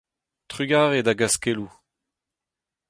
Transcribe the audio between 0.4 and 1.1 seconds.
Trugarez